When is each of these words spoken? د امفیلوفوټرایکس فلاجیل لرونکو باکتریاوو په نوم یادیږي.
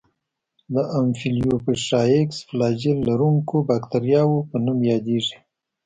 د 0.73 0.75
امفیلوفوټرایکس 0.99 2.37
فلاجیل 2.47 2.97
لرونکو 3.09 3.55
باکتریاوو 3.69 4.47
په 4.49 4.57
نوم 4.65 4.79
یادیږي. 4.91 5.37